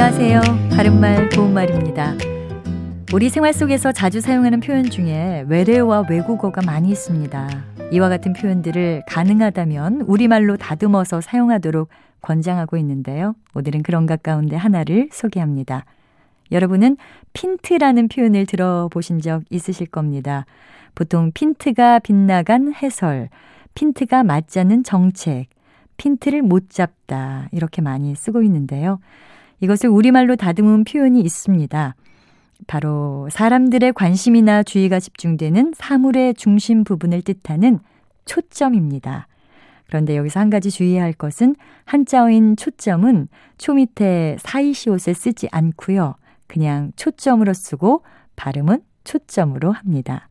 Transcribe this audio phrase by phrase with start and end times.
[0.00, 0.40] 안녕하세요.
[0.70, 2.14] 바른말 고운말입니다.
[3.12, 7.64] 우리 생활 속에서 자주 사용하는 표현 중에 외래어와 외국어가 많이 있습니다.
[7.90, 11.88] 이와 같은 표현들을 가능하다면 우리말로 다듬어서 사용하도록
[12.22, 13.34] 권장하고 있는데요.
[13.54, 15.84] 오늘은 그런 것 가운데 하나를 소개합니다.
[16.52, 16.96] 여러분은
[17.32, 20.46] 핀트라는 표현을 들어보신 적 있으실 겁니다.
[20.94, 23.30] 보통 핀트가 빗나간 해설,
[23.74, 25.46] 핀트가 맞지 않는 정책,
[25.96, 29.00] 핀트를 못 잡다 이렇게 많이 쓰고 있는데요.
[29.60, 31.94] 이것을 우리말로 다듬은 표현이 있습니다.
[32.66, 37.80] 바로 사람들의 관심이나 주의가 집중되는 사물의 중심 부분을 뜻하는
[38.24, 39.26] 초점입니다.
[39.86, 46.14] 그런데 여기서 한 가지 주의해야 할 것은 한자어인 초점은 초 밑에 사이시옷을 쓰지 않고요.
[46.46, 48.02] 그냥 초점으로 쓰고
[48.36, 50.28] 발음은 초점으로 합니다.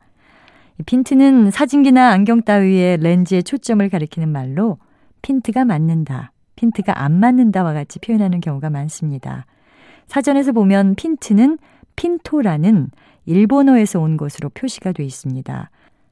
[0.85, 4.77] 핀트는 사진기나 안경 따위의 렌즈의 초점을 가리키는 말로
[5.23, 9.45] 핀트가 맞는다, 핀트가 안 맞는다와 같이 표현하는 경우가 많습니다.
[10.07, 11.57] 사전에서 보면 핀트는
[11.95, 12.89] 핀토라는
[13.25, 15.69] 일본어에서 온 것으로 표시가 되어 있습니다.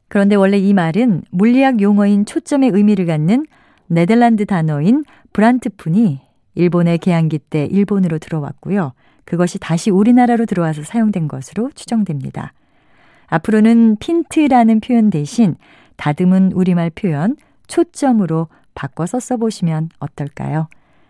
[0.08, 3.46] 그런데 원래 이 말은 물리학 용어인 초점의 의미를 갖는
[3.88, 6.22] 네덜란드 단어인 브란트푼이
[6.56, 8.94] 일본의 개항기 때 일본으로 들어왔고요.
[9.26, 12.54] 그것이 다시 우리나라로 들어와서 사용된 것으로 추정됩니다.
[13.28, 15.56] 앞으로는 핀트라는 표현 대신
[15.98, 17.36] 다듬은 우리말 표현
[17.68, 20.68] 초점으로 바꿔서 써보시면 어떨까요?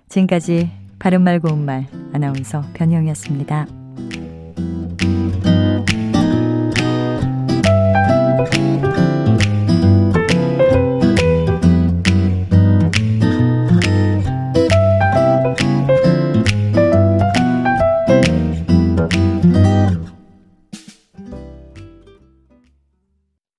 [0.08, 3.68] 지금까지 바른말 고운말 아나운서 변희영이었습니다.